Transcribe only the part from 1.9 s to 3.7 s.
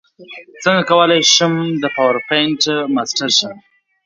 پاورپاینټ ماسټر شم